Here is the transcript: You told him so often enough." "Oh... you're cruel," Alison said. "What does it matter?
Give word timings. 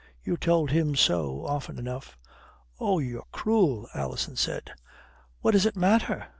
You 0.23 0.35
told 0.35 0.71
him 0.71 0.95
so 0.95 1.45
often 1.45 1.77
enough." 1.77 2.17
"Oh... 2.79 2.97
you're 2.97 3.27
cruel," 3.31 3.87
Alison 3.93 4.35
said. 4.35 4.71
"What 5.41 5.51
does 5.51 5.67
it 5.67 5.75
matter? 5.75 6.27